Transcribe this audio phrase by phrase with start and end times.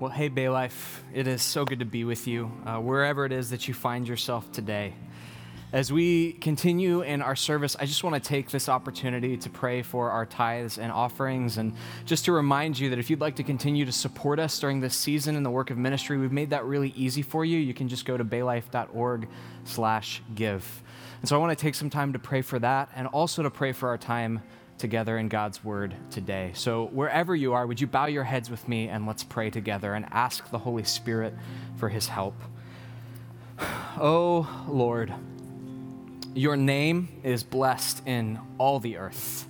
[0.00, 3.30] Well, hey, Bay Life, it is so good to be with you, uh, wherever it
[3.30, 4.92] is that you find yourself today.
[5.72, 9.82] As we continue in our service, I just want to take this opportunity to pray
[9.82, 11.74] for our tithes and offerings and
[12.06, 14.96] just to remind you that if you'd like to continue to support us during this
[14.96, 17.58] season in the work of ministry, we've made that really easy for you.
[17.58, 19.28] You can just go to baylife.org
[19.62, 20.82] slash give.
[21.20, 23.50] And so I want to take some time to pray for that and also to
[23.50, 24.42] pray for our time
[24.78, 26.52] together in God's word today.
[26.54, 29.94] So, wherever you are, would you bow your heads with me and let's pray together
[29.94, 31.34] and ask the Holy Spirit
[31.76, 32.34] for his help?
[33.96, 35.14] Oh, Lord,
[36.34, 39.46] your name is blessed in all the earth.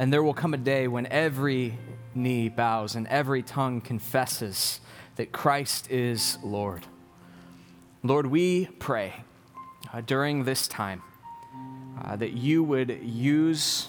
[0.00, 1.78] And there will come a day when every
[2.12, 4.80] knee bows and every tongue confesses
[5.14, 6.86] that Christ is Lord.
[8.02, 9.14] Lord, we pray
[9.92, 11.02] uh, during this time
[12.04, 13.88] uh, that you would use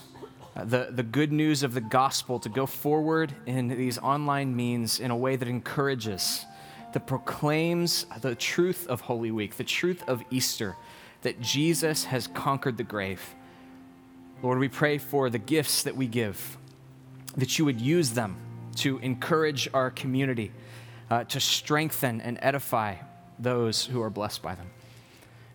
[0.55, 4.99] uh, the, the good news of the gospel to go forward in these online means
[4.99, 6.45] in a way that encourages,
[6.93, 10.75] that proclaims the truth of Holy Week, the truth of Easter,
[11.21, 13.35] that Jesus has conquered the grave.
[14.41, 16.57] Lord, we pray for the gifts that we give,
[17.35, 18.37] that you would use them
[18.77, 20.51] to encourage our community,
[21.09, 22.95] uh, to strengthen and edify
[23.39, 24.69] those who are blessed by them.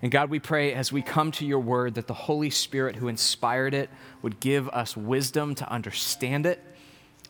[0.02, 3.06] And God, we pray as we come to your word that the Holy Spirit who
[3.06, 3.88] inspired it
[4.20, 6.60] would give us wisdom to understand it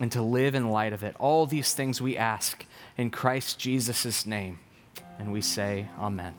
[0.01, 1.14] and to live in light of it.
[1.19, 2.64] All these things we ask
[2.97, 4.59] in Christ Jesus' name.
[5.19, 6.34] And we say, Amen.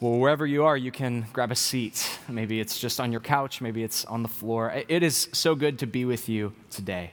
[0.00, 2.18] Well, wherever you are, you can grab a seat.
[2.26, 4.72] Maybe it's just on your couch, maybe it's on the floor.
[4.88, 7.10] It is so good to be with you today.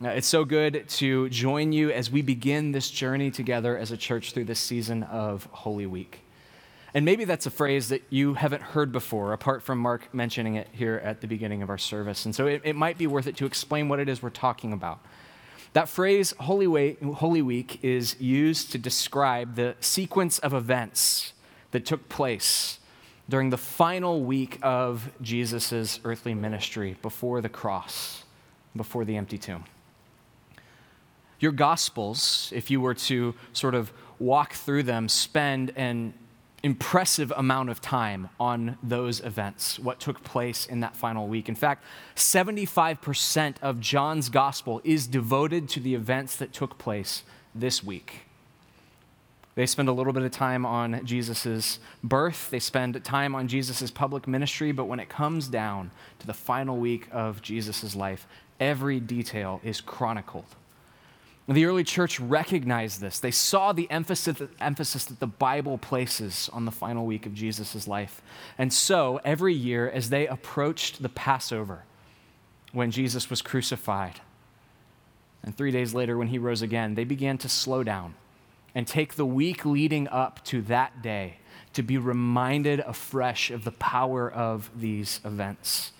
[0.00, 4.32] It's so good to join you as we begin this journey together as a church
[4.32, 6.20] through this season of Holy Week.
[6.94, 10.68] And maybe that's a phrase that you haven't heard before, apart from Mark mentioning it
[10.72, 12.26] here at the beginning of our service.
[12.26, 14.72] And so it, it might be worth it to explain what it is we're talking
[14.72, 15.00] about.
[15.72, 21.32] That phrase, Holy Week, Holy Week, is used to describe the sequence of events
[21.70, 22.78] that took place
[23.26, 28.24] during the final week of Jesus' earthly ministry before the cross,
[28.76, 29.64] before the empty tomb.
[31.40, 36.12] Your Gospels, if you were to sort of walk through them, spend an
[36.62, 41.48] impressive amount of time on those events, what took place in that final week.
[41.48, 41.84] In fact,
[42.14, 47.24] 75% of John's gospel is devoted to the events that took place
[47.54, 48.26] this week.
[49.54, 53.90] They spend a little bit of time on Jesus' birth, they spend time on Jesus'
[53.90, 55.90] public ministry, but when it comes down
[56.20, 58.26] to the final week of Jesus' life,
[58.58, 60.56] every detail is chronicled.
[61.48, 63.18] The early church recognized this.
[63.18, 67.88] They saw the emphasis, emphasis that the Bible places on the final week of Jesus'
[67.88, 68.22] life.
[68.56, 71.84] And so, every year, as they approached the Passover,
[72.72, 74.20] when Jesus was crucified,
[75.42, 78.14] and three days later, when he rose again, they began to slow down
[78.74, 81.38] and take the week leading up to that day
[81.72, 85.92] to be reminded afresh of the power of these events.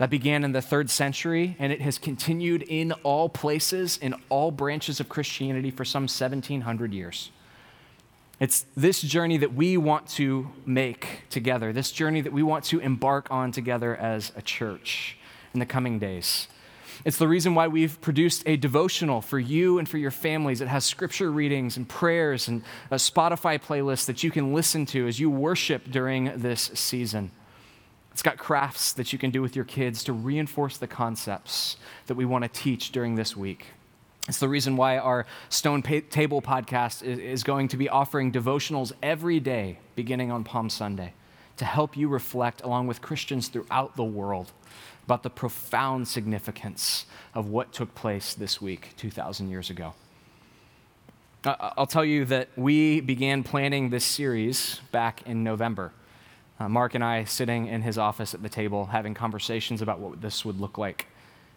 [0.00, 4.50] That began in the third century, and it has continued in all places, in all
[4.50, 7.30] branches of Christianity for some 1700 years.
[8.40, 12.78] It's this journey that we want to make together, this journey that we want to
[12.78, 15.18] embark on together as a church
[15.52, 16.48] in the coming days.
[17.04, 20.62] It's the reason why we've produced a devotional for you and for your families.
[20.62, 25.06] It has scripture readings and prayers and a Spotify playlist that you can listen to
[25.06, 27.32] as you worship during this season.
[28.12, 31.76] It's got crafts that you can do with your kids to reinforce the concepts
[32.06, 33.66] that we want to teach during this week.
[34.28, 39.40] It's the reason why our Stone Table podcast is going to be offering devotionals every
[39.40, 41.14] day beginning on Palm Sunday
[41.56, 44.52] to help you reflect, along with Christians throughout the world,
[45.04, 49.94] about the profound significance of what took place this week 2,000 years ago.
[51.44, 55.92] I'll tell you that we began planning this series back in November.
[56.60, 60.20] Uh, Mark and I sitting in his office at the table having conversations about what
[60.20, 61.06] this would look like,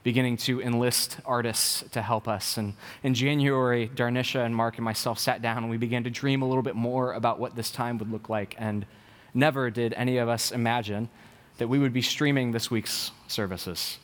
[0.01, 2.55] beginning to enlist artists to help us.
[2.55, 6.41] And in January, Darnisha and Mark and myself sat down and we began to dream
[6.41, 8.55] a little bit more about what this time would look like.
[8.57, 8.85] And
[9.33, 11.09] never did any of us imagine
[11.57, 13.99] that we would be streaming this week's services.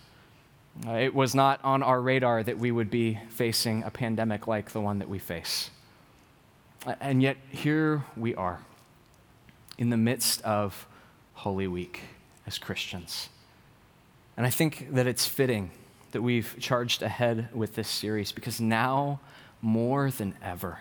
[0.86, 4.72] Uh, it was not on our radar that we would be facing a pandemic like
[4.72, 5.70] the one that we face.
[7.00, 8.60] And yet, here we are
[9.78, 10.86] in the midst of
[11.40, 12.02] Holy Week
[12.46, 13.30] as Christians.
[14.36, 15.72] And I think that it's fitting
[16.12, 19.22] that we've charged ahead with this series because now,
[19.62, 20.80] more than ever,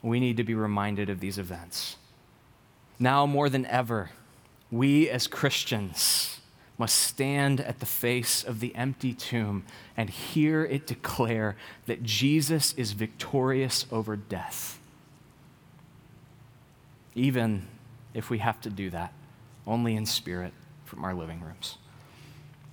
[0.00, 1.96] we need to be reminded of these events.
[3.00, 4.10] Now, more than ever,
[4.70, 6.40] we as Christians
[6.78, 9.64] must stand at the face of the empty tomb
[9.96, 11.56] and hear it declare
[11.86, 14.78] that Jesus is victorious over death.
[17.16, 17.66] Even
[18.14, 19.12] if we have to do that
[19.68, 20.52] only in spirit
[20.84, 21.78] from our living rooms.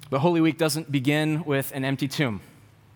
[0.09, 2.41] But Holy Week doesn't begin with an empty tomb.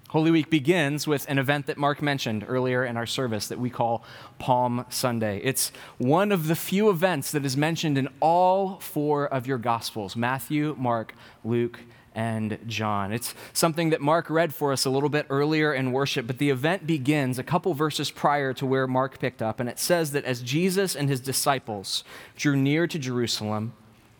[0.09, 3.69] Holy Week begins with an event that Mark mentioned earlier in our service that we
[3.69, 4.03] call
[4.39, 5.39] Palm Sunday.
[5.43, 10.15] It's one of the few events that is mentioned in all four of your Gospels
[10.15, 11.13] Matthew, Mark,
[11.43, 11.79] Luke,
[12.15, 13.11] and John.
[13.11, 16.49] It's something that Mark read for us a little bit earlier in worship, but the
[16.49, 20.25] event begins a couple verses prior to where Mark picked up, and it says that
[20.25, 22.03] as Jesus and his disciples
[22.35, 23.73] drew near to Jerusalem,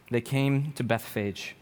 [0.09, 1.55] they came to Bethphage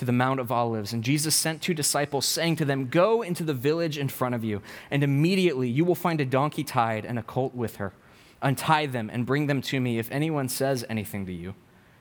[0.00, 0.94] to the Mount of Olives.
[0.94, 4.42] And Jesus sent two disciples, saying to them, Go into the village in front of
[4.42, 7.92] you, and immediately you will find a donkey tied and a colt with her.
[8.40, 9.98] Untie them and bring them to me.
[9.98, 11.54] If anyone says anything to you,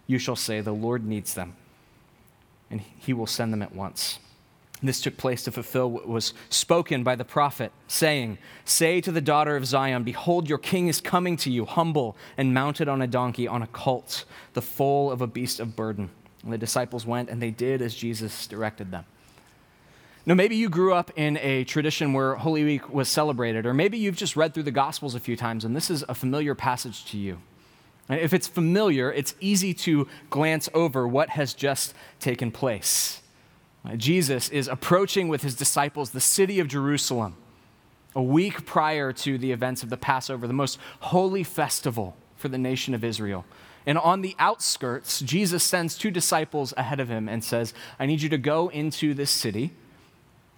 [0.07, 1.57] you shall say, The Lord needs them,
[2.71, 4.19] and he will send them at once.
[4.81, 9.19] This took place to fulfill what was spoken by the prophet, saying, Say to the
[9.19, 13.07] daughter of Zion, Behold, your king is coming to you, humble and mounted on a
[13.07, 14.23] donkey, on a colt,
[14.53, 16.09] the foal of a beast of burden.
[16.43, 19.03] And the disciples went and they did as Jesus directed them.
[20.25, 23.97] Now, maybe you grew up in a tradition where Holy Week was celebrated, or maybe
[23.97, 27.03] you've just read through the Gospels a few times and this is a familiar passage
[27.05, 27.39] to you.
[28.09, 33.21] If it's familiar, it's easy to glance over what has just taken place.
[33.95, 37.35] Jesus is approaching with his disciples the city of Jerusalem
[38.15, 42.57] a week prior to the events of the Passover, the most holy festival for the
[42.57, 43.45] nation of Israel.
[43.85, 48.21] And on the outskirts, Jesus sends two disciples ahead of him and says, I need
[48.21, 49.71] you to go into this city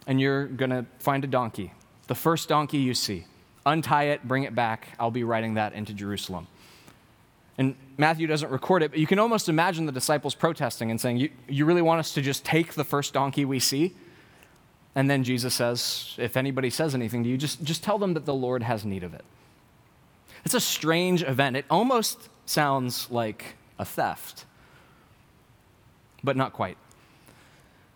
[0.08, 1.74] and you're going to find a donkey,
[2.08, 3.26] the first donkey you see.
[3.66, 4.96] Untie it, bring it back.
[5.00, 6.48] I'll be riding that into Jerusalem.
[7.62, 11.18] And Matthew doesn't record it, but you can almost imagine the disciples protesting and saying,
[11.18, 13.94] You, you really want us to just take the first donkey we see?
[14.96, 18.26] And then Jesus says, If anybody says anything to you, just, just tell them that
[18.26, 19.24] the Lord has need of it.
[20.44, 21.56] It's a strange event.
[21.56, 24.46] It almost sounds like a theft,
[26.24, 26.80] but not quite.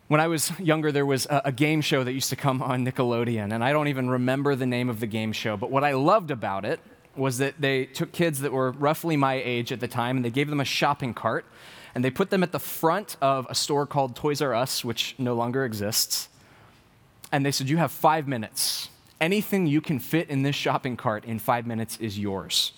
[0.09, 2.85] When I was younger, there was a, a, game show that used to come on
[2.85, 5.94] Nickelodeon, and I don't even remember the name of the game show, but what I
[5.94, 6.79] loved about it
[7.17, 10.29] was that they took kids that were roughly my age at the time and they
[10.29, 11.45] gave them a shopping cart
[11.95, 15.15] and they put them at the front of a store called Toys R Us, which
[15.17, 16.27] no longer exists.
[17.31, 18.89] And they said, You have five minutes.
[19.21, 22.73] Anything you can fit in this shopping cart in five minutes is yours.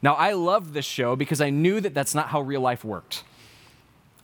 [0.00, 3.24] Now, I loved this show because I knew that that's not how real life worked.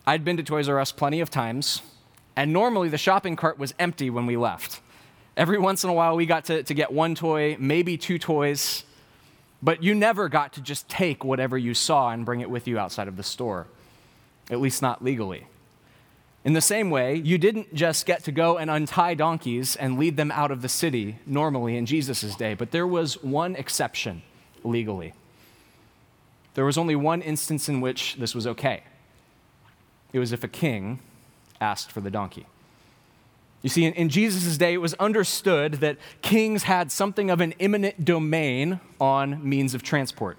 [0.05, 1.83] I'd been to Toys R Us plenty of times,
[2.35, 4.81] and normally the shopping cart was empty when we left.
[5.37, 8.83] Every once in a while, we got to, to get one toy, maybe two toys,
[9.63, 12.77] but you never got to just take whatever you saw and bring it with you
[12.77, 13.65] outside of the store,
[14.51, 15.47] at least not legally.
[16.43, 20.17] In the same way, you didn't just get to go and untie donkeys and lead
[20.17, 24.21] them out of the city normally in Jesus' day, but there was one exception
[24.65, 25.13] legally.
[26.55, 28.83] There was only one instance in which this was okay.
[30.11, 30.99] It was if a king
[31.61, 32.45] asked for the donkey.
[33.63, 37.53] You see, in, in Jesus' day, it was understood that kings had something of an
[37.59, 40.37] eminent domain on means of transport.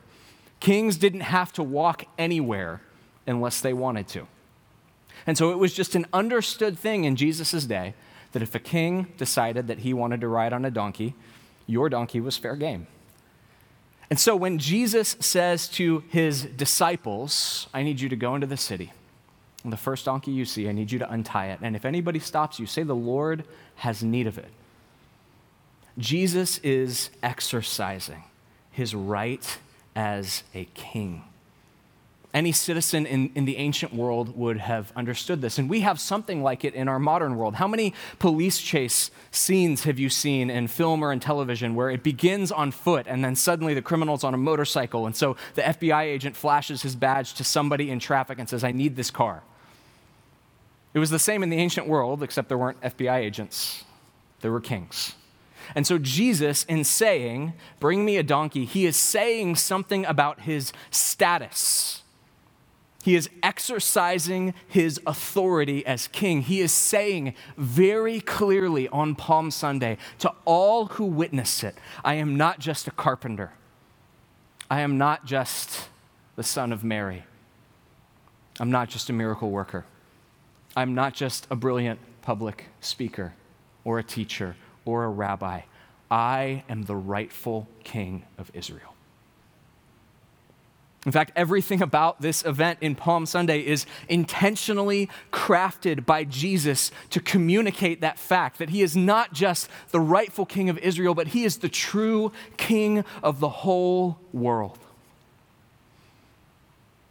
[0.61, 2.81] Kings didn't have to walk anywhere
[3.27, 4.27] unless they wanted to.
[5.27, 7.95] And so it was just an understood thing in Jesus' day
[8.33, 11.15] that if a king decided that he wanted to ride on a donkey,
[11.67, 12.87] your donkey was fair game.
[14.11, 18.57] And so when Jesus says to his disciples, I need you to go into the
[18.57, 18.93] city,
[19.73, 21.61] the first donkey you see, I need you to untie it.
[21.63, 23.45] And if anybody stops you, say, The Lord
[23.77, 24.51] has need of it.
[25.97, 28.25] Jesus is exercising
[28.71, 29.59] his right
[29.95, 31.23] as a king.
[32.33, 35.57] Any citizen in, in the ancient world would have understood this.
[35.57, 37.55] And we have something like it in our modern world.
[37.55, 42.03] How many police chase scenes have you seen in film or in television where it
[42.03, 45.07] begins on foot and then suddenly the criminal's on a motorcycle?
[45.07, 48.73] And so the FBI agent flashes his badge to somebody in traffic and says, I
[48.73, 49.45] need this car.
[50.95, 53.85] It was the same in the ancient world, except there weren't FBI agents,
[54.41, 55.15] there were kings.
[55.75, 60.73] And so, Jesus, in saying, Bring me a donkey, he is saying something about his
[60.91, 62.03] status.
[63.03, 66.41] He is exercising his authority as king.
[66.41, 72.37] He is saying very clearly on Palm Sunday to all who witness it I am
[72.37, 73.53] not just a carpenter,
[74.71, 75.89] I am not just
[76.37, 77.25] the son of Mary,
[78.59, 79.85] I'm not just a miracle worker,
[80.77, 83.35] I'm not just a brilliant public speaker
[83.85, 85.63] or a teacher or a rabbi.
[86.11, 88.95] I am the rightful king of Israel.
[91.07, 97.21] In fact, everything about this event in Palm Sunday is intentionally crafted by Jesus to
[97.21, 101.45] communicate that fact that he is not just the rightful king of Israel, but he
[101.45, 104.79] is the true king of the whole world.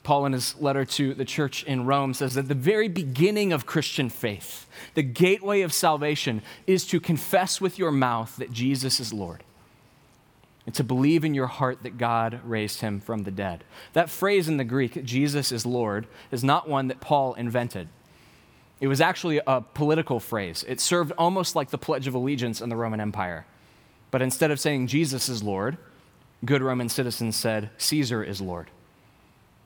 [0.03, 3.65] Paul, in his letter to the church in Rome, says that the very beginning of
[3.65, 9.13] Christian faith, the gateway of salvation, is to confess with your mouth that Jesus is
[9.13, 9.43] Lord
[10.65, 13.63] and to believe in your heart that God raised him from the dead.
[13.93, 17.89] That phrase in the Greek, Jesus is Lord, is not one that Paul invented.
[18.79, 20.65] It was actually a political phrase.
[20.67, 23.45] It served almost like the Pledge of Allegiance in the Roman Empire.
[24.11, 25.77] But instead of saying Jesus is Lord,
[26.43, 28.69] good Roman citizens said Caesar is Lord.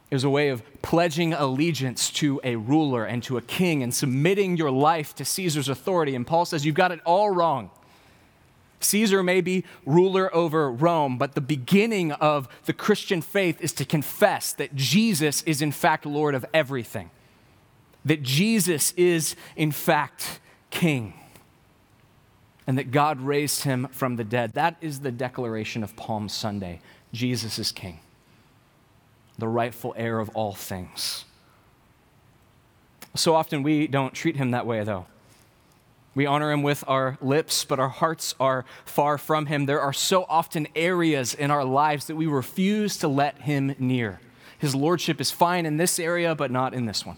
[0.09, 3.93] It was a way of pledging allegiance to a ruler and to a king and
[3.93, 6.15] submitting your life to Caesar's authority.
[6.15, 7.71] And Paul says, You've got it all wrong.
[8.79, 13.85] Caesar may be ruler over Rome, but the beginning of the Christian faith is to
[13.85, 17.09] confess that Jesus is, in fact, Lord of everything,
[18.05, 21.13] that Jesus is, in fact, King,
[22.67, 24.53] and that God raised him from the dead.
[24.53, 26.79] That is the declaration of Palm Sunday
[27.13, 27.99] Jesus is King,
[29.38, 31.25] the rightful heir of all things.
[33.15, 35.06] So often we don't treat him that way, though.
[36.15, 39.67] We honor him with our lips, but our hearts are far from him.
[39.67, 44.20] There are so often areas in our lives that we refuse to let him near.
[44.58, 47.17] His lordship is fine in this area, but not in this one.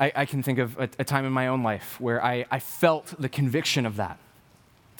[0.00, 2.58] I, I can think of a, a, time in my own life where I, I
[2.58, 4.18] felt the conviction of that.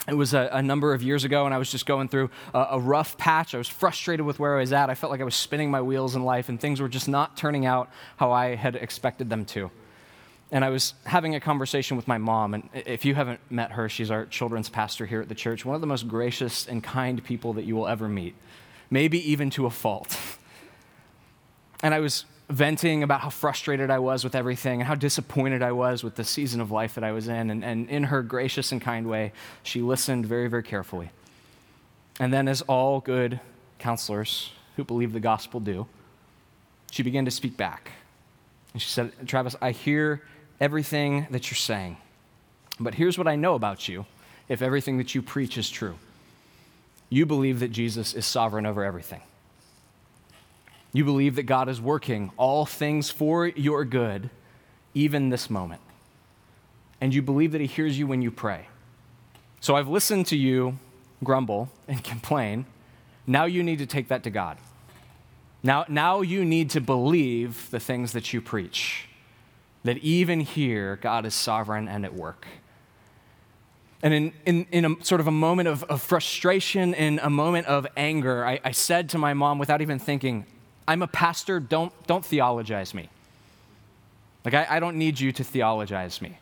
[0.06, 2.66] It was a, a, number of years ago, and I was just going through a,
[2.72, 3.54] a, rough patch.
[3.54, 4.90] I was frustrated with where I was at.
[4.90, 7.38] I felt like I was spinning my wheels in life, and things were just not
[7.38, 9.70] turning out how I had expected them to
[10.54, 12.54] and I was having a conversation with my mom.
[12.54, 15.74] And if you haven't met her, she's our children's pastor here at the church, one
[15.74, 18.36] of the most gracious and kind people that you will ever meet,
[18.88, 20.16] maybe even to a fault.
[21.82, 25.72] And I was venting about how frustrated I was with everything and how disappointed I
[25.72, 27.50] was with the season of life that I was in.
[27.50, 29.32] And, and in her gracious and kind way,
[29.62, 31.10] she listened very, very carefully.
[32.20, 33.40] And then, as all good
[33.78, 35.86] counselors who believe the gospel do,
[36.90, 37.90] she began to speak back.
[38.72, 40.22] And she said, Travis, I hear
[40.60, 41.96] everything that you're saying.
[42.78, 44.06] But here's what I know about you
[44.48, 45.96] if everything that you preach is true
[47.14, 49.20] you believe that Jesus is sovereign over everything.
[50.94, 54.30] You believe that God is working all things for your good,
[54.94, 55.82] even this moment.
[57.00, 58.68] And you believe that He hears you when you pray.
[59.60, 60.78] So I've listened to you
[61.22, 62.64] grumble and complain.
[63.26, 64.56] Now you need to take that to God.
[65.64, 69.08] Now, now you need to believe the things that you preach
[69.82, 72.46] that even here, God is sovereign and at work.
[74.02, 77.66] And in, in, in a sort of a moment of, of frustration, in a moment
[77.66, 80.46] of anger, I, I said to my mom without even thinking,
[80.86, 83.08] I'm a pastor, don't, don't theologize me.
[84.44, 86.38] Like, I, I don't need you to theologize me.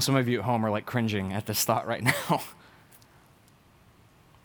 [0.00, 2.42] some of you at home are like cringing at this thought right now.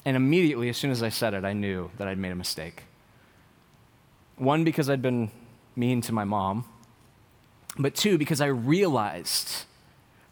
[0.05, 2.83] and immediately, as soon as I said it, I knew that I'd made a mistake.
[4.37, 5.31] One, because I'd been
[5.75, 6.65] mean to my mom,
[7.77, 9.65] but two, because I realized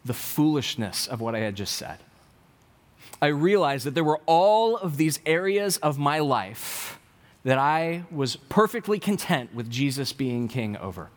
[0.05, 1.99] the foolishness of what I had just said.
[3.21, 6.98] I realized that there were all of these areas of my life
[7.43, 11.09] that I was perfectly content with Jesus being king over.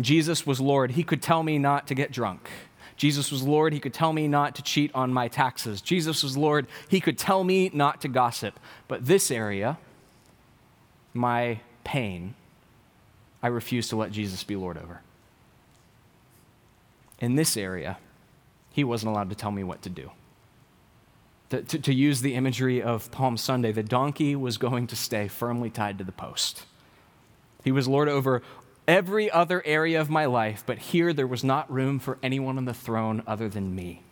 [0.00, 0.92] Jesus was Lord.
[0.92, 2.48] He could tell me not to get drunk.
[2.96, 3.72] Jesus was Lord.
[3.72, 5.80] He could tell me not to cheat on my taxes.
[5.80, 6.66] Jesus was Lord.
[6.88, 8.58] He could tell me not to gossip.
[8.88, 9.78] But this area,
[11.14, 12.34] my pain,
[13.42, 15.00] I refuse to let Jesus be Lord over.
[17.20, 17.98] In this area,
[18.72, 20.10] he wasn't allowed to tell me what to do.
[21.50, 25.28] To, to, to, use the imagery of Palm Sunday, the donkey was going to stay
[25.28, 26.66] firmly tied to the post.
[27.64, 28.42] He was Lord over
[28.86, 32.66] every other area of my life, but here there was not room for anyone on
[32.66, 34.02] the throne other than me.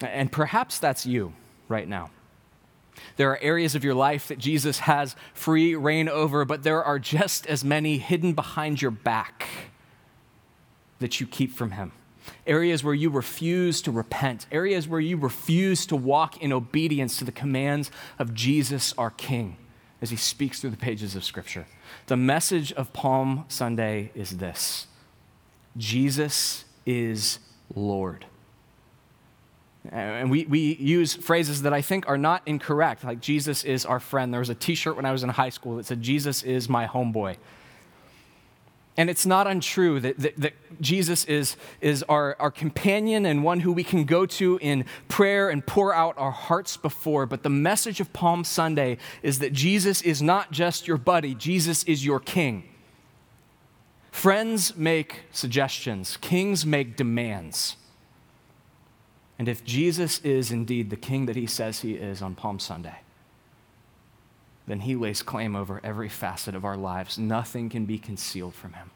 [0.00, 1.34] And perhaps that's you
[1.68, 2.10] right now.
[3.16, 6.98] There are areas of your life that Jesus has free reign over, but there are
[6.98, 9.46] just as many hidden behind your back
[10.98, 11.92] that you keep from Him.
[12.46, 17.24] Areas where you refuse to repent, areas where you refuse to walk in obedience to
[17.24, 19.56] the commands of Jesus, our King,
[20.00, 21.66] as He speaks through the pages of Scripture.
[22.06, 24.86] The message of Palm Sunday is this
[25.76, 27.38] Jesus is
[27.74, 28.26] Lord.
[29.90, 34.00] And we, we use phrases that I think are not incorrect, like Jesus is our
[34.00, 34.32] friend.
[34.32, 36.68] There was a t shirt when I was in high school that said, Jesus is
[36.68, 37.36] my homeboy.
[38.96, 43.60] And it's not untrue that, that, that, Jesus is, is our, our companion and one
[43.60, 47.24] who we can go to in prayer and pour out our hearts before.
[47.24, 51.82] But the message of Palm Sunday is that Jesus is not just your buddy, Jesus
[51.84, 52.68] is your king.
[54.10, 57.76] Friends make suggestions, kings make demands.
[59.38, 62.96] And if Jesus is indeed the king that he says he is on Palm Sunday,
[64.66, 67.18] then he lays claim over every facet of our lives.
[67.18, 68.90] Nothing can be concealed from him.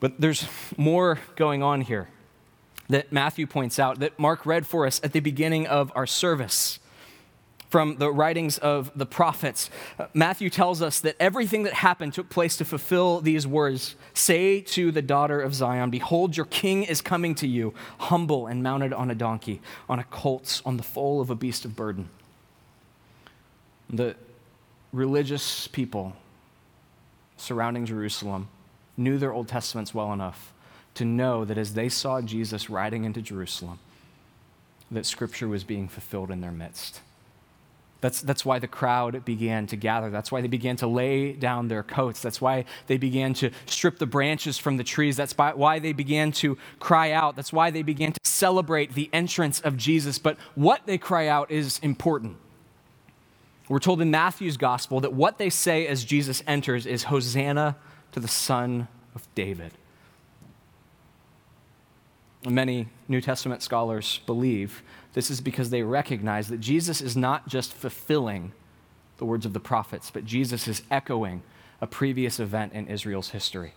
[0.00, 0.46] But there's
[0.76, 2.08] more going on here
[2.88, 6.80] that Matthew points out that Mark read for us at the beginning of our service
[7.68, 9.70] from the writings of the prophets.
[9.98, 14.60] Uh, Matthew tells us that everything that happened took place to fulfill these words Say
[14.60, 18.92] to the daughter of Zion, Behold, your king is coming to you, humble and mounted
[18.92, 22.08] on a donkey, on a colt, on the foal of a beast of burden.
[23.92, 24.16] The
[24.92, 26.14] religious people
[27.36, 28.48] surrounding Jerusalem
[28.96, 30.52] knew their Old Testaments well enough
[30.94, 33.78] to know that as they saw Jesus riding into Jerusalem,
[34.90, 37.00] that Scripture was being fulfilled in their midst.
[38.00, 40.10] That's, that's why the crowd began to gather.
[40.10, 42.20] That's why they began to lay down their coats.
[42.22, 45.16] That's why they began to strip the branches from the trees.
[45.16, 47.36] That's why they began to cry out.
[47.36, 50.18] That's why they began to celebrate the entrance of Jesus.
[50.18, 52.36] But what they cry out is important.
[53.70, 57.76] We're told in Matthew's gospel that what they say as Jesus enters is Hosanna
[58.10, 59.70] to the Son of David.
[62.44, 67.72] Many New Testament scholars believe this is because they recognize that Jesus is not just
[67.72, 68.50] fulfilling
[69.18, 71.40] the words of the prophets, but Jesus is echoing
[71.80, 73.74] a previous event in Israel's history.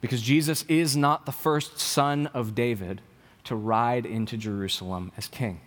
[0.00, 3.02] Because Jesus is not the first son of David
[3.44, 5.60] to ride into Jerusalem as king.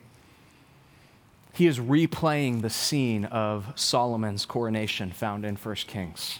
[1.54, 6.39] He is replaying the scene of Solomon's coronation found in 1 Kings.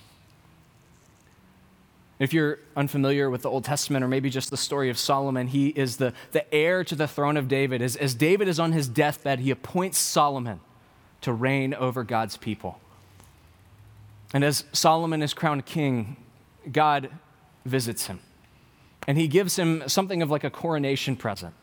[2.20, 5.68] If you're unfamiliar with the Old Testament or maybe just the story of Solomon, he
[5.70, 7.82] is the, the heir to the throne of David.
[7.82, 10.60] As, as David is on his deathbed, he appoints Solomon
[11.22, 12.80] to reign over God's people.
[14.34, 16.18] And as Solomon is crowned king,
[16.72, 17.10] God
[17.66, 18.20] visits him.
[19.08, 21.54] And he gives him something of like a coronation present.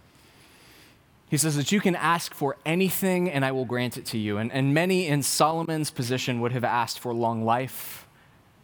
[1.34, 4.38] He says that you can ask for anything and I will grant it to you.
[4.38, 8.06] And, and many in Solomon's position would have asked for long life,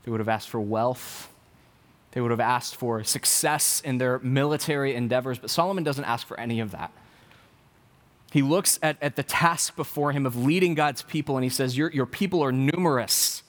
[0.05, 1.35] they would have asked for wealth,
[2.12, 6.38] they would have asked for success in their military endeavors, but Solomon doesn't ask for
[6.38, 6.92] any of that.
[8.31, 11.77] He looks at, at the task before him of leading God's people and he says,
[11.77, 13.42] Your, your people are numerous.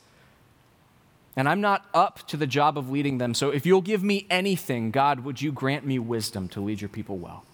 [1.35, 3.35] And I'm not up to the job of leading them.
[3.35, 6.89] So if you'll give me anything, God, would you grant me wisdom to lead your
[6.89, 7.45] people well?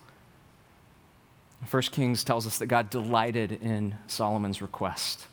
[1.66, 5.28] First Kings tells us that God delighted in Solomon's request.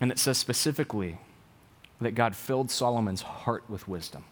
[0.00, 1.18] And it says specifically
[2.00, 4.24] that God filled Solomon's heart with wisdom.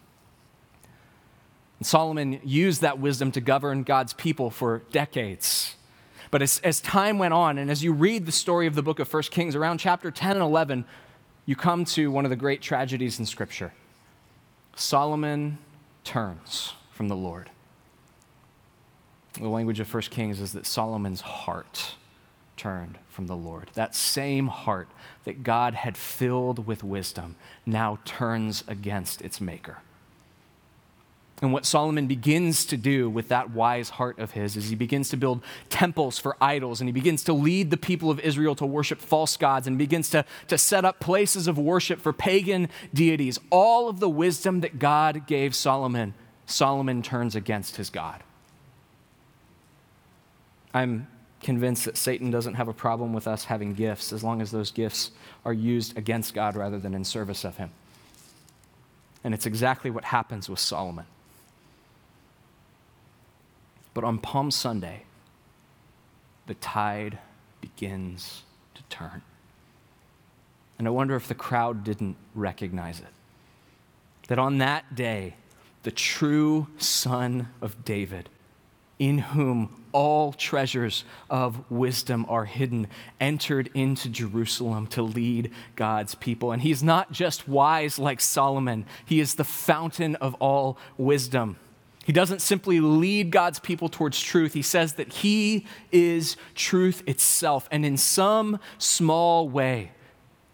[1.79, 5.75] And Solomon used that wisdom to govern God's people for decades.
[6.31, 8.99] But as, as time went on, and as you read the story of the book
[8.99, 10.85] of 1 Kings, around chapter 10 and 11,
[11.45, 13.73] you come to one of the great tragedies in Scripture.
[14.75, 15.59] Solomon
[16.03, 17.49] turns from the Lord.
[19.39, 21.95] The language of 1 Kings is that Solomon's heart
[22.55, 23.69] turned from the Lord.
[23.75, 24.89] That same heart
[25.25, 29.77] that God had filled with wisdom now turns against its maker.
[31.39, 35.09] And what Solomon begins to do with that wise heart of his is he begins
[35.09, 38.65] to build temples for idols and he begins to lead the people of Israel to
[38.65, 43.37] worship false gods and begins to, to set up places of worship for pagan deities.
[43.51, 46.15] All of the wisdom that God gave Solomon,
[46.47, 48.23] Solomon turns against his God.
[50.73, 51.07] I'm
[51.41, 54.71] convinced that Satan doesn't have a problem with us having gifts as long as those
[54.71, 55.11] gifts
[55.45, 57.69] are used against God rather than in service of Him.
[59.23, 61.05] And it's exactly what happens with Solomon.
[63.93, 65.03] But on Palm Sunday,
[66.45, 67.17] the tide
[67.61, 68.43] begins
[68.75, 69.21] to turn.
[70.77, 73.07] And I wonder if the crowd didn't recognize it.
[74.27, 75.35] That on that day,
[75.83, 78.29] the true son of David
[78.99, 82.87] in whom all treasures of wisdom are hidden,
[83.19, 86.51] entered into Jerusalem to lead God's people.
[86.51, 91.57] And he's not just wise like Solomon, he is the fountain of all wisdom.
[92.07, 94.53] He doesn't simply lead God's people towards truth.
[94.53, 97.67] He says that He is truth itself.
[97.69, 99.91] And in some small way,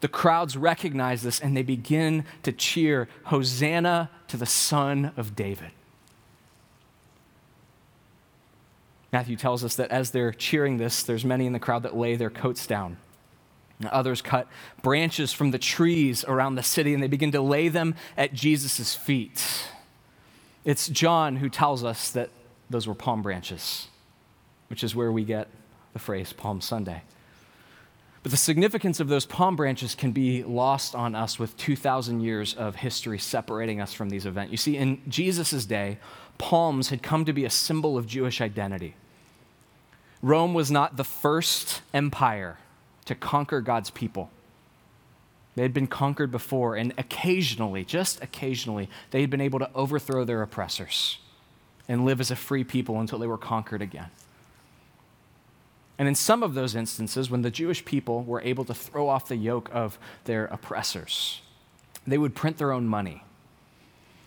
[0.01, 5.69] the crowds recognize this and they begin to cheer, Hosanna to the Son of David.
[9.13, 12.15] Matthew tells us that as they're cheering this, there's many in the crowd that lay
[12.15, 12.97] their coats down.
[13.91, 14.47] Others cut
[14.81, 18.95] branches from the trees around the city and they begin to lay them at Jesus'
[18.95, 19.67] feet.
[20.65, 22.31] It's John who tells us that
[22.71, 23.87] those were palm branches,
[24.67, 25.47] which is where we get
[25.93, 27.03] the phrase Palm Sunday.
[28.23, 32.55] But the significance of those palm branches can be lost on us with 2,000 years
[32.55, 34.49] of history separating us from these events.
[34.49, 35.99] You see, in Jesus' day,
[36.39, 38.95] palms had come to be a symbol of Jewish identity.
[40.23, 42.57] Rome was not the first empire
[43.05, 44.31] to conquer God's people.
[45.55, 50.23] They had been conquered before, and occasionally, just occasionally, they had been able to overthrow
[50.23, 51.19] their oppressors
[51.89, 54.09] and live as a free people until they were conquered again.
[55.99, 59.27] And in some of those instances, when the Jewish people were able to throw off
[59.27, 61.41] the yoke of their oppressors,
[62.07, 63.23] they would print their own money.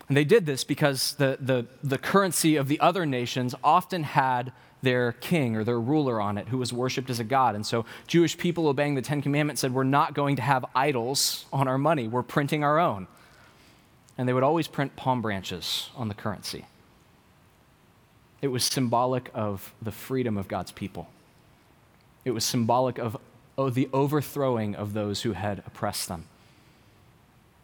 [0.08, 4.52] And they did this because the, the, the currency of the other nations often had
[4.82, 7.54] their king or their ruler on it who was worshiped as a god.
[7.54, 11.46] And so Jewish people obeying the Ten Commandments said, We're not going to have idols
[11.52, 13.06] on our money, we're printing our own.
[14.18, 16.64] And they would always print palm branches on the currency.
[18.40, 21.08] It was symbolic of the freedom of God's people.
[22.24, 23.16] It was symbolic of
[23.58, 26.26] oh, the overthrowing of those who had oppressed them.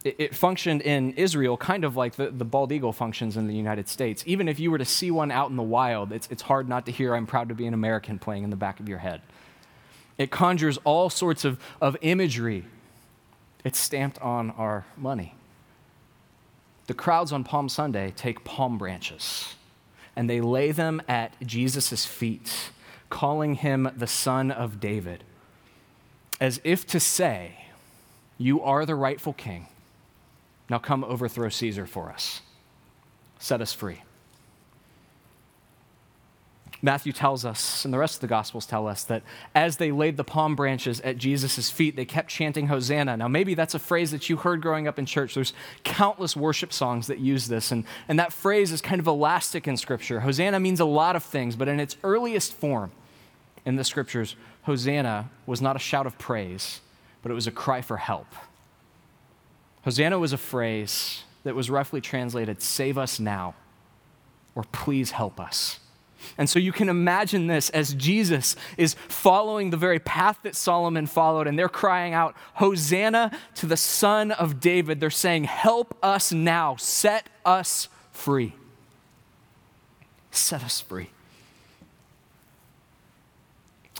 [0.05, 3.55] It, it functioned in Israel kind of like the, the bald eagle functions in the
[3.55, 4.23] United States.
[4.27, 6.87] Even if you were to see one out in the wild, it's, it's hard not
[6.87, 9.23] to hear, I'm proud to be an American playing in the back of your head.
[10.19, 12.65] It conjures all sorts of, of imagery.
[13.65, 15.35] It's stamped on our money.
[16.87, 19.55] The crowds on Palm Sunday take palm branches
[20.15, 22.71] and they lay them at Jesus' feet
[23.09, 25.23] calling him the son of David,
[26.41, 27.67] as if to say,
[28.38, 29.69] You are the rightful king.
[30.73, 32.41] Now come overthrow Caesar for us.
[33.39, 34.01] Set us free.
[36.81, 39.23] Matthew tells us, and the rest of the Gospels tell us, that
[39.55, 43.19] as they laid the palm branches at Jesus' feet, they kept chanting Hosanna.
[43.19, 45.35] Now, maybe that's a phrase that you heard growing up in church.
[45.35, 45.53] There's
[45.85, 49.77] countless worship songs that use this, and, and that phrase is kind of elastic in
[49.77, 50.21] Scripture.
[50.21, 52.93] Hosanna means a lot of things, but in its earliest form,
[53.67, 56.81] in the scriptures, Hosanna was not a shout of praise,
[57.21, 58.27] but it was a cry for help.
[59.85, 63.55] Hosanna was a phrase that was roughly translated, save us now,
[64.55, 65.81] or please help us.
[66.38, 71.07] And so you can imagine this as Jesus is following the very path that Solomon
[71.07, 75.01] followed, and they're crying out, Hosanna to the Son of David.
[75.01, 78.55] They're saying, Help us now, set us free.
[80.31, 81.11] Set us free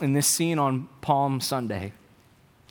[0.03, 1.93] in this scene on Palm Sunday,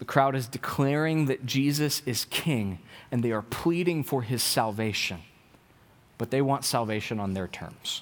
[0.02, 2.80] the crowd is declaring that Jesus is king
[3.12, 5.20] and they are pleading for his salvation.
[6.18, 8.02] But they want salvation on their terms.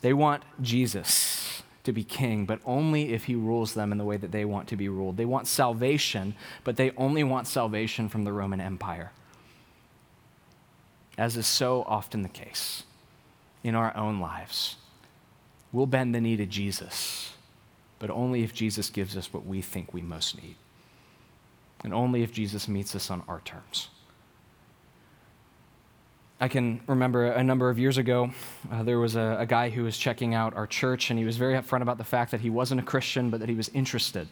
[0.00, 4.16] They want Jesus to be king, but only if he rules them in the way
[4.16, 5.16] that they want to be ruled.
[5.16, 9.10] They want salvation, but they only want salvation from the Roman Empire.
[11.18, 12.84] As is so often the case
[13.64, 14.76] in our own lives,
[15.72, 17.33] we'll bend the knee to Jesus
[17.98, 20.56] but only if Jesus gives us what we think we most need.
[21.82, 23.88] And only if Jesus meets us on our terms.
[26.40, 28.30] I can remember a number of years ago,
[28.70, 31.36] uh, there was a, a guy who was checking out our church, and he was
[31.36, 34.28] very upfront about the fact that he wasn't a Christian, but that he was interested.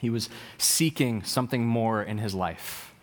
[0.00, 2.94] He was seeking something more in his life.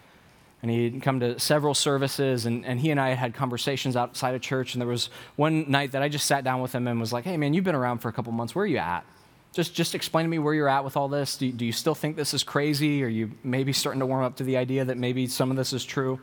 [0.61, 4.41] And he'd come to several services, and, and he and I had conversations outside of
[4.41, 4.73] church.
[4.73, 7.25] And there was one night that I just sat down with him and was like,
[7.25, 8.55] hey, man, you've been around for a couple months.
[8.55, 9.05] Where are you at?
[9.53, 11.37] Just, just explain to me where you're at with all this.
[11.37, 13.03] Do, do you still think this is crazy?
[13.03, 15.73] Are you maybe starting to warm up to the idea that maybe some of this
[15.73, 16.19] is true?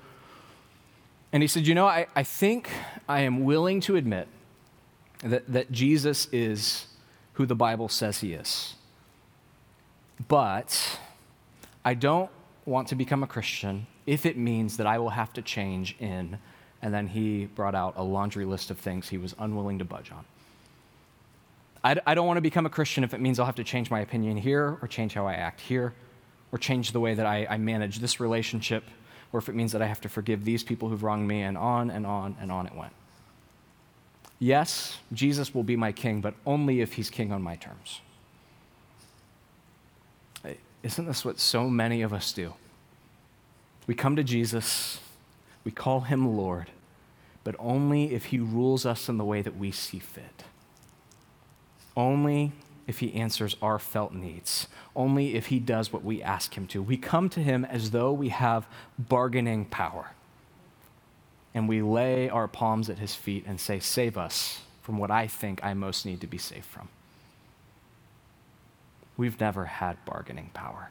[1.32, 2.70] And he said, You know, I, I think
[3.08, 4.28] I am willing to admit
[5.24, 6.86] that, that Jesus is
[7.34, 8.74] who the Bible says he is.
[10.28, 10.98] But
[11.84, 12.30] I don't
[12.64, 16.38] want to become a Christian if it means that I will have to change in.
[16.80, 20.12] And then he brought out a laundry list of things he was unwilling to budge
[20.12, 20.24] on.
[21.84, 23.90] I, I don't want to become a Christian if it means I'll have to change
[23.90, 25.92] my opinion here, or change how I act here,
[26.50, 28.84] or change the way that I, I manage this relationship,
[29.32, 31.58] or if it means that I have to forgive these people who've wronged me, and
[31.58, 32.92] on and on and on it went.
[34.38, 38.00] Yes, Jesus will be my king, but only if he's king on my terms.
[40.44, 42.54] Eh, isn't this what so many of us do?
[43.86, 45.00] We come to Jesus,
[45.64, 46.70] we call him Lord,
[47.44, 50.44] but only if he rules us in the way that we see fit
[51.96, 52.52] only
[52.86, 56.82] if he answers our felt needs, only if he does what we ask him to.
[56.82, 58.66] We come to him as though we have
[58.98, 60.10] bargaining power.
[61.54, 65.26] And we lay our palms at his feet and say, Save us from what I
[65.26, 66.88] think I most need to be saved from.
[69.16, 70.90] We've never had bargaining power.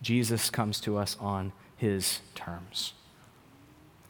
[0.00, 2.92] Jesus comes to us on his terms.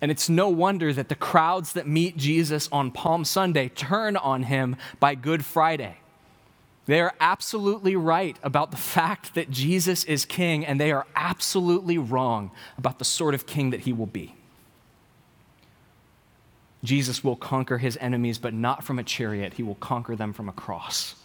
[0.01, 4.45] And it's no wonder that the crowds that meet Jesus on Palm Sunday turn on
[4.45, 5.97] him by Good Friday.
[6.85, 11.99] They are absolutely right about the fact that Jesus is king, and they are absolutely
[11.99, 14.35] wrong about the sort of king that he will be.
[16.85, 19.55] Jesus will conquer his enemies, but not from a chariot.
[19.55, 21.17] He will conquer them from a cross.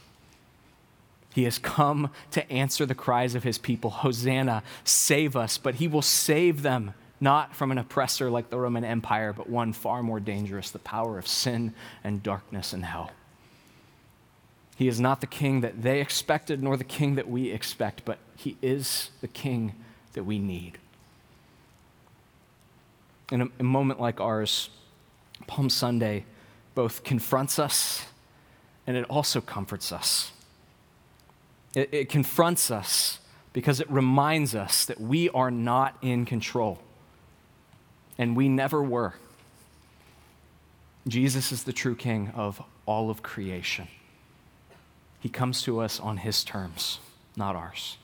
[1.33, 5.87] He has come to answer the cries of his people Hosanna, save us, but he
[5.87, 10.19] will save them not from an oppressor like the Roman Empire, but one far more
[10.19, 13.11] dangerous the power of sin and darkness and hell.
[14.75, 18.17] He is not the king that they expected, nor the king that we expect, but
[18.35, 19.75] he is the king
[20.13, 20.79] that we need.
[23.31, 24.71] In a, a moment like ours,
[25.45, 26.25] Palm Sunday
[26.73, 28.07] both confronts us
[28.87, 30.31] and it also comforts us.
[31.75, 33.19] It, it confronts us
[33.53, 36.79] because it reminds us that we are not in control
[38.21, 39.15] and we never were.
[41.07, 43.87] Jesus is the true king of all of creation.
[45.19, 46.99] He comes to us on his terms,
[47.35, 47.97] not ours.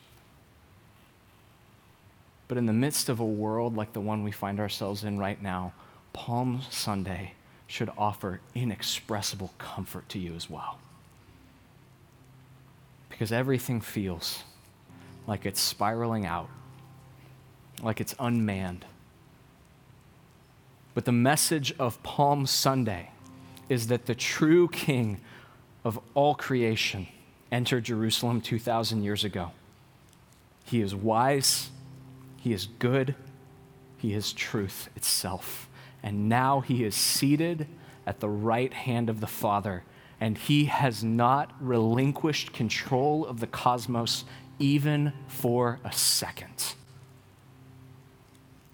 [2.48, 5.40] But in the midst of a world like the one we find ourselves in right
[5.40, 5.74] now,
[6.14, 7.34] Palm Sunday
[7.68, 10.80] should offer inexpressible comfort to you as well.
[13.10, 14.42] Because everything feels
[15.28, 16.50] like it's spiraling out,
[17.84, 18.84] like it's unmanned
[20.98, 23.12] but the message of Palm Sunday
[23.70, 25.22] is that the true king
[25.86, 27.06] of all creation
[27.52, 29.52] entered Jerusalem 2,000 years ago.
[30.66, 31.70] He is wise,
[32.38, 33.14] he is good,
[34.00, 35.70] he is truth itself.
[36.02, 37.68] And now he is seated
[38.08, 39.84] at the right hand of the Father,
[40.20, 44.26] and he has not relinquished control of the cosmos
[44.58, 46.74] even for a second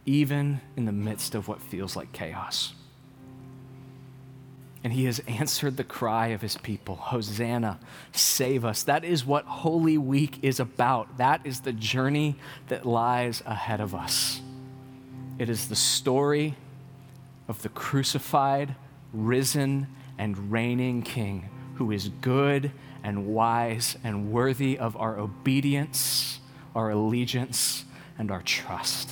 [0.05, 2.73] even in the midst of what feels like chaos.
[4.83, 7.79] And he has answered the cry of his people Hosanna,
[8.11, 8.83] save us.
[8.83, 11.17] That is what Holy Week is about.
[11.17, 12.35] That is the journey
[12.67, 14.41] that lies ahead of us.
[15.39, 16.55] It is the story
[17.47, 18.75] of the crucified,
[19.13, 19.87] risen,
[20.17, 22.71] and reigning King who is good
[23.03, 26.39] and wise and worthy of our obedience,
[26.75, 27.85] our allegiance,
[28.17, 29.11] and our trust.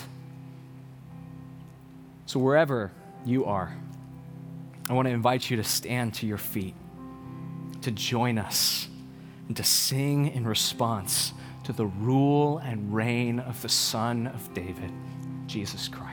[2.32, 2.90] So, wherever
[3.26, 3.76] you are,
[4.88, 6.74] I want to invite you to stand to your feet,
[7.82, 8.88] to join us,
[9.48, 14.90] and to sing in response to the rule and reign of the Son of David,
[15.46, 16.11] Jesus Christ.